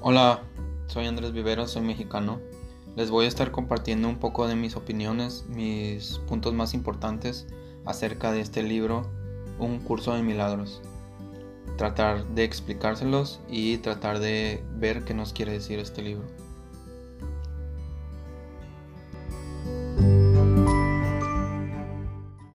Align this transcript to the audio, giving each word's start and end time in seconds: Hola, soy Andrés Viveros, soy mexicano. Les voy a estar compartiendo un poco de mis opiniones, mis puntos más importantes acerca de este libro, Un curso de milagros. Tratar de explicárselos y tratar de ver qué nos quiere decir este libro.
Hola, 0.00 0.44
soy 0.86 1.06
Andrés 1.06 1.32
Viveros, 1.32 1.72
soy 1.72 1.82
mexicano. 1.82 2.40
Les 2.94 3.10
voy 3.10 3.24
a 3.24 3.28
estar 3.28 3.50
compartiendo 3.50 4.08
un 4.08 4.18
poco 4.18 4.46
de 4.46 4.54
mis 4.54 4.76
opiniones, 4.76 5.44
mis 5.48 6.20
puntos 6.28 6.54
más 6.54 6.72
importantes 6.72 7.48
acerca 7.84 8.30
de 8.30 8.40
este 8.40 8.62
libro, 8.62 9.10
Un 9.58 9.80
curso 9.80 10.14
de 10.14 10.22
milagros. 10.22 10.80
Tratar 11.76 12.24
de 12.28 12.44
explicárselos 12.44 13.40
y 13.50 13.78
tratar 13.78 14.20
de 14.20 14.62
ver 14.76 15.04
qué 15.04 15.14
nos 15.14 15.32
quiere 15.32 15.50
decir 15.50 15.80
este 15.80 16.00
libro. 16.00 16.28